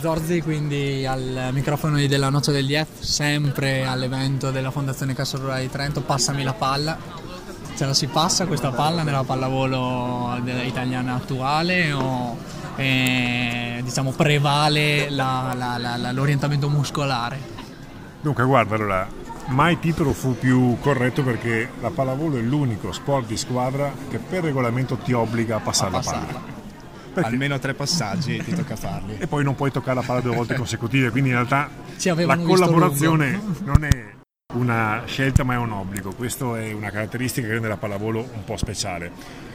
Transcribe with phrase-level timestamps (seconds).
[0.00, 5.62] Zorzi quindi al microfono di della Noce del DF, sempre all'evento della Fondazione Cassa Rurale
[5.62, 6.96] di Trento, passami la palla.
[7.76, 12.36] Ce la si passa questa palla nella pallavolo italiana attuale o
[12.76, 17.38] eh, diciamo prevale la, la, la, l'orientamento muscolare?
[18.22, 19.08] Dunque guarda allora,
[19.48, 24.44] mai titolo fu più corretto perché la pallavolo è l'unico sport di squadra che per
[24.44, 26.59] regolamento ti obbliga a passare a la palla.
[27.12, 27.28] Perché?
[27.28, 29.16] Almeno tre passaggi ti tocca farli.
[29.18, 31.68] E poi non puoi toccare la palla due volte consecutive, quindi in realtà
[32.24, 34.14] la collaborazione non è
[34.54, 36.12] una scelta ma è un obbligo.
[36.12, 39.10] Questa è una caratteristica che rende la pallavolo un po' speciale.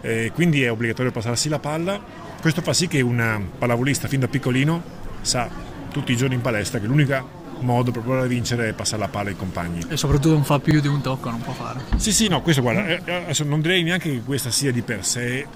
[0.00, 2.00] Eh, quindi è obbligatorio passarsi la palla.
[2.40, 4.82] Questo fa sì che un pallavolista fin da piccolino
[5.22, 5.48] sa
[5.90, 9.08] tutti i giorni in palestra che l'unico modo per provare a vincere è passare la
[9.08, 9.84] palla ai compagni.
[9.88, 11.80] E soprattutto non fa più di un tocco, non può fare.
[11.96, 15.04] Sì, sì, no, questo guarda, eh, adesso non direi neanche che questa sia di per
[15.04, 15.46] sé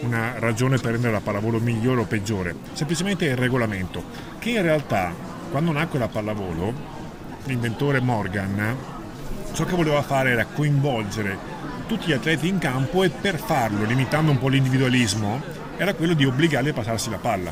[0.00, 4.04] una ragione per rendere la pallavolo migliore o peggiore, semplicemente il regolamento,
[4.38, 5.12] che in realtà
[5.50, 6.72] quando nacque la pallavolo,
[7.44, 8.76] l'inventore Morgan
[9.52, 14.30] ciò che voleva fare era coinvolgere tutti gli atleti in campo e per farlo, limitando
[14.30, 15.42] un po' l'individualismo,
[15.76, 17.50] era quello di obbligarli a passarsi la palla.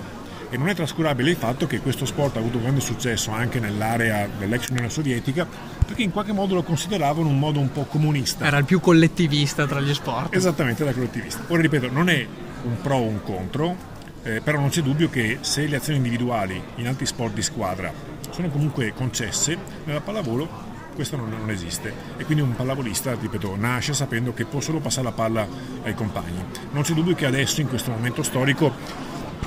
[0.51, 3.61] E non è trascurabile il fatto che questo sport ha avuto un grande successo anche
[3.61, 5.47] nell'area dell'ex Unione Sovietica,
[5.87, 8.47] perché in qualche modo lo consideravano un modo un po' comunista.
[8.47, 10.35] Era il più collettivista tra gli sport.
[10.35, 11.43] Esattamente, era collettivista.
[11.49, 12.27] Ora ripeto, non è
[12.63, 13.77] un pro o un contro,
[14.23, 17.93] eh, però non c'è dubbio che se le azioni individuali in altri sport di squadra
[18.31, 23.93] sono comunque concesse, nella pallavolo questo non, non, esiste e quindi un pallavolista, ripeto, nasce
[23.93, 25.47] sapendo che può solo passare la palla
[25.85, 26.43] ai compagni.
[26.73, 28.75] Non c'è dubbio che adesso, in questo momento storico,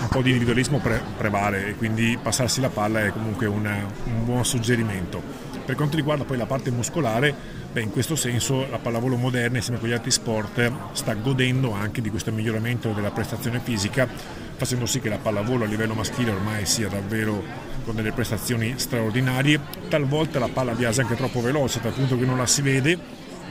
[0.02, 4.26] un po' di individualismo pre- prevale e quindi passarsi la palla è comunque una, un
[4.26, 5.22] buon suggerimento.
[5.64, 7.34] Per quanto riguarda poi la parte muscolare,
[7.72, 12.02] beh, in questo senso la pallavolo moderna insieme con gli altri sport sta godendo anche
[12.02, 14.08] di questo miglioramento della prestazione fisica,
[14.56, 17.44] facendo sì che la pallavolo a livello maschile ormai sia davvero
[17.86, 19.60] con delle prestazioni straordinarie.
[19.88, 23.00] Talvolta la palla viaggia anche troppo veloce, dal punto che non la si vede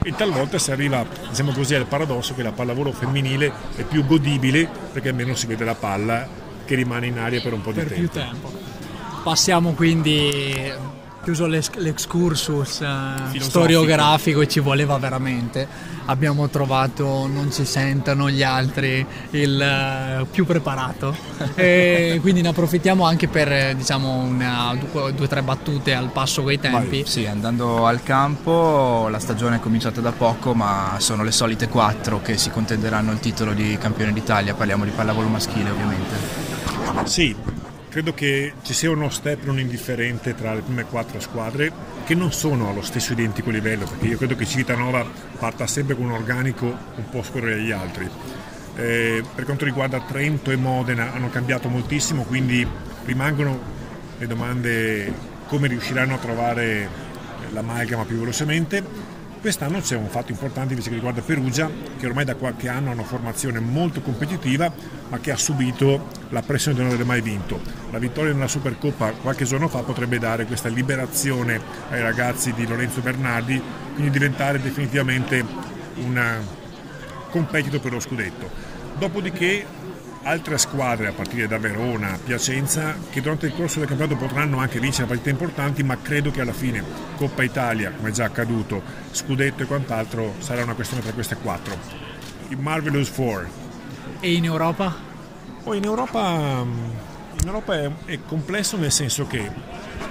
[0.03, 4.67] e talvolta si arriva diciamo così, al paradosso che la pallavolo femminile è più godibile
[4.91, 6.40] perché almeno si vede la palla
[6.71, 7.99] che rimane in aria per un po' di per tempo.
[7.99, 8.51] Più tempo.
[9.23, 10.71] Passiamo quindi
[11.21, 15.67] chiuso l'excursus uh, storiografico ci voleva veramente.
[16.05, 21.13] Abbiamo trovato Non si sentano gli altri il uh, più preparato
[21.55, 26.57] e quindi ne approfittiamo anche per diciamo una, due o tre battute al passo coi
[26.57, 27.01] tempi.
[27.01, 27.05] Vai.
[27.05, 32.21] Sì, andando al campo la stagione è cominciata da poco ma sono le solite quattro
[32.21, 36.40] che si contenderanno il titolo di campione d'Italia, parliamo di pallavolo maschile ovviamente.
[37.03, 37.35] Sì,
[37.89, 41.71] credo che ci sia uno step non indifferente tra le prime quattro squadre
[42.05, 45.05] che non sono allo stesso identico livello perché io credo che Civitanova
[45.37, 48.09] parta sempre con un organico un po' superiore agli altri.
[48.75, 52.65] Eh, per quanto riguarda Trento e Modena hanno cambiato moltissimo quindi
[53.03, 53.59] rimangono
[54.17, 55.13] le domande
[55.47, 56.87] come riusciranno a trovare
[57.51, 62.35] l'amalgama più velocemente Quest'anno c'è un fatto importante invece che riguarda Perugia, che ormai da
[62.35, 64.71] qualche anno ha una formazione molto competitiva,
[65.09, 67.59] ma che ha subito la pressione di non aver mai vinto.
[67.89, 71.59] La vittoria nella Supercoppa qualche giorno fa potrebbe dare questa liberazione
[71.89, 73.59] ai ragazzi di Lorenzo Bernardi,
[73.95, 75.43] quindi diventare definitivamente
[75.95, 76.21] un
[77.31, 78.47] competitor per lo scudetto.
[78.99, 79.65] Dopodiché
[80.23, 84.79] altre squadre a partire da Verona, Piacenza che durante il corso del campionato potranno anche
[84.79, 86.83] vincere partite importanti ma credo che alla fine
[87.15, 88.81] Coppa Italia come è già accaduto,
[89.11, 91.75] Scudetto e quant'altro sarà una questione tra queste quattro.
[92.49, 93.47] Il Marvelous Four.
[94.19, 94.93] E in Europa?
[95.63, 96.63] Poi in Europa,
[97.39, 99.49] in Europa è, è, complesso nel senso che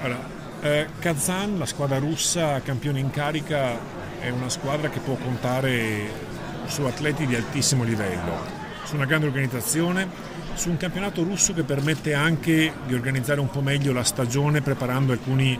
[0.02, 0.28] allora,
[0.60, 3.78] eh, Kazan, la squadra russa campione in carica
[4.20, 6.28] è una squadra che può contare
[6.66, 8.59] su atleti di altissimo livello
[8.90, 10.08] su una grande organizzazione,
[10.54, 15.12] su un campionato russo che permette anche di organizzare un po' meglio la stagione preparando
[15.12, 15.56] alcuni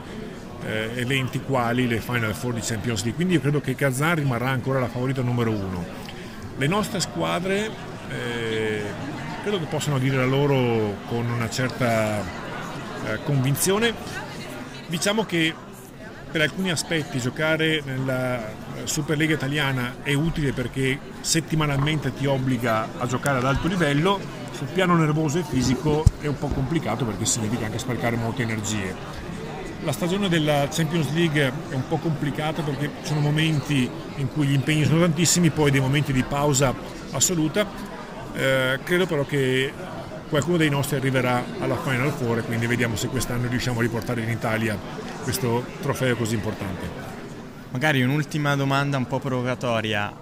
[0.67, 3.15] eh, eventi quali le Final Four di Champions League.
[3.15, 5.87] Quindi io credo che Kazan rimarrà ancora la favorita numero uno.
[6.57, 7.71] Le nostre squadre
[8.11, 8.83] eh,
[9.43, 13.95] credo che possano dire la loro con una certa eh, convinzione.
[14.89, 15.55] Diciamo che
[16.31, 23.39] per alcuni aspetti giocare nella Superlega italiana è utile perché settimanalmente ti obbliga a giocare
[23.39, 24.19] ad alto livello,
[24.53, 28.95] sul piano nervoso e fisico è un po' complicato perché significa anche sprecare molte energie.
[29.83, 34.47] La stagione della Champions League è un po' complicata perché ci sono momenti in cui
[34.47, 36.75] gli impegni sono tantissimi, poi dei momenti di pausa
[37.13, 37.67] assoluta.
[38.35, 39.73] Eh, credo però che
[40.29, 44.29] qualcuno dei nostri arriverà alla Final Four, quindi vediamo se quest'anno riusciamo a riportare in
[44.29, 44.79] Italia
[45.23, 46.89] questo trofeo così importante.
[47.71, 50.13] Magari un'ultima domanda un po' provocatoria.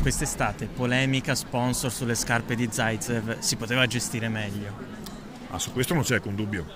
[0.00, 4.72] Quest'estate polemica sponsor sulle scarpe di Zaitsev si poteva gestire meglio?
[5.50, 6.66] Ah, su questo non c'è alcun dubbio.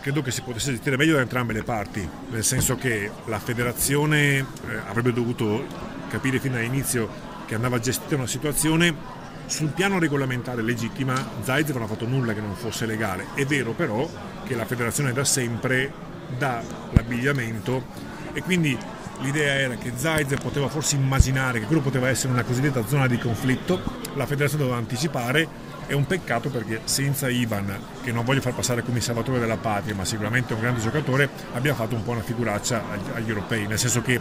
[0.00, 4.38] Credo che si potesse gestire meglio da entrambe le parti, nel senso che la federazione
[4.38, 4.44] eh,
[4.88, 5.64] avrebbe dovuto
[6.08, 7.08] capire fin dall'inizio
[7.46, 12.40] che andava gestita una situazione sul piano regolamentare legittima, Zaitsev non ha fatto nulla che
[12.40, 13.26] non fosse legale.
[13.34, 14.08] È vero però
[14.44, 15.92] che la federazione da sempre
[16.36, 16.62] dà
[16.92, 17.84] l'abbigliamento.
[18.32, 18.76] E quindi
[19.20, 23.18] l'idea era che Zaitsev poteva forse immaginare che quello poteva essere una cosiddetta zona di
[23.18, 23.80] conflitto,
[24.14, 25.68] la federazione doveva anticipare.
[25.86, 29.94] È un peccato perché senza Ivan, che non voglio far passare come salvatore della patria,
[29.94, 32.84] ma sicuramente un grande giocatore, abbiamo fatto un po' una figuraccia
[33.14, 34.20] agli europei, nel senso che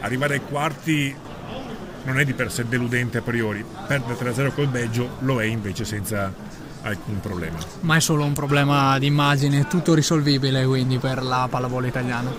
[0.00, 1.14] arrivare ai quarti
[2.02, 5.84] non è di per sé deludente a priori, perdere 3-0 col Belgio lo è invece
[5.84, 6.32] senza
[6.82, 7.58] alcun problema.
[7.80, 12.32] Ma è solo un problema di immagine, tutto risolvibile quindi per la pallavolo italiana.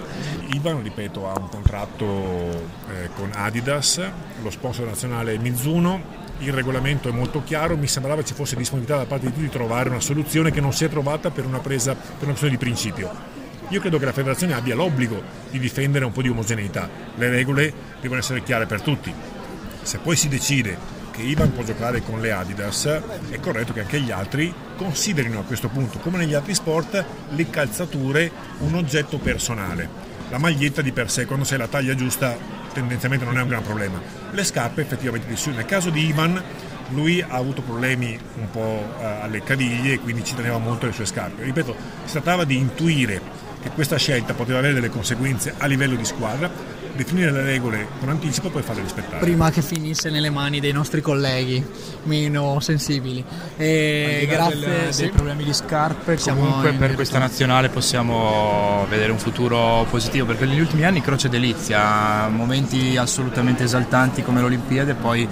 [0.53, 4.01] Ivan, ripeto, ha un contratto eh, con Adidas,
[4.41, 8.97] lo sponsor nazionale è Mizuno, il regolamento è molto chiaro, mi sembrava ci fosse disponibilità
[8.97, 11.59] da parte di tutti di trovare una soluzione che non si è trovata per una
[11.59, 13.38] presa, per una questione di principio.
[13.69, 15.21] Io credo che la federazione abbia l'obbligo
[15.51, 17.71] di difendere un po' di omogeneità, le regole
[18.01, 19.13] devono essere chiare per tutti,
[19.83, 22.85] se poi si decide che Ivan può giocare con le Adidas,
[23.29, 27.50] è corretto che anche gli altri considerino a questo punto, come negli altri sport, le
[27.50, 30.07] calzature un oggetto personale.
[30.29, 32.38] La maglietta di per sé, quando sei la taglia giusta,
[32.73, 34.00] tendenzialmente non è un gran problema.
[34.31, 35.50] Le scarpe effettivamente di su.
[35.50, 36.41] Nel caso di Ivan,
[36.89, 40.91] lui ha avuto problemi un po' eh, alle caviglie e quindi ci teneva molto le
[40.91, 41.44] sue scarpe.
[41.44, 43.21] Ripeto, si trattava di intuire
[43.62, 46.50] che questa scelta poteva avere delle conseguenze a livello di squadra,
[47.04, 49.19] definire le regole con anticipo e poi farle rispettare.
[49.19, 51.66] Prima che finisse nelle mani dei nostri colleghi
[52.04, 53.24] meno sensibili.
[53.56, 55.01] E grazie del, sì.
[55.04, 60.60] dei problemi di scarpe, comunque per questa nazionale possiamo vedere un futuro positivo perché negli
[60.60, 65.28] ultimi anni Croce Delizia, momenti assolutamente esaltanti come l'Olimpiade, poi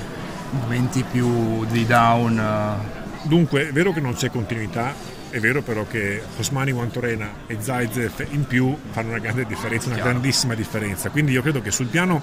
[0.61, 2.95] momenti più di down.
[3.23, 4.93] Dunque, è vero che non c'è continuità,
[5.37, 9.97] è vero però che Osmani Guantorena e Zaitsev in più fanno una grande differenza, una
[9.97, 11.09] grandissima differenza.
[11.09, 12.21] Quindi io credo che sul piano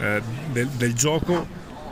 [0.00, 0.22] eh,
[0.52, 1.46] del, del gioco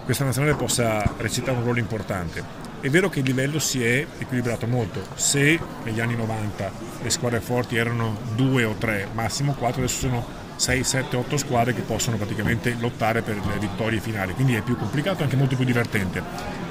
[0.05, 2.65] questa nazionale possa recitare un ruolo importante.
[2.81, 5.03] È vero che il livello si è equilibrato molto.
[5.15, 6.71] Se negli anni 90
[7.03, 10.25] le squadre forti erano due o tre, massimo quattro, adesso sono
[10.57, 14.77] 6, 7, 8 squadre che possono praticamente lottare per le vittorie finali, quindi è più
[14.77, 16.23] complicato e anche molto più divertente.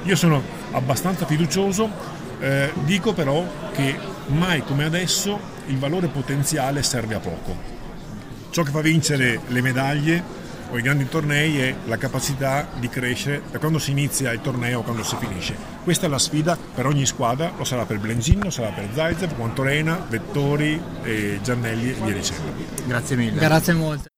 [0.04, 0.42] Io sono
[0.72, 7.56] abbastanza fiducioso eh, dico però che mai come adesso il valore potenziale serve a poco.
[8.50, 13.42] Ciò che fa vincere le medaglie o i grandi tornei è la capacità di crescere
[13.50, 15.54] da quando si inizia il torneo a quando si finisce.
[15.84, 19.36] Questa è la sfida per ogni squadra, lo sarà per Blengin, lo sarà per Zaitsev,
[19.36, 20.80] Quantorena, Vettori,
[21.42, 22.52] Giannelli e via dicendo.
[22.86, 23.38] Grazie mille.
[23.38, 24.08] Grazie molto.